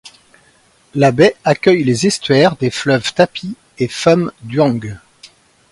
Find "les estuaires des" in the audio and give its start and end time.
1.83-2.71